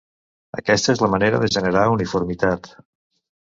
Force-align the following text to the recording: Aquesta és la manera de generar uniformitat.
Aquesta 0.61 0.89
és 0.95 1.03
la 1.03 1.09
manera 1.15 1.41
de 1.43 1.49
generar 1.57 1.85
uniformitat. 1.97 2.73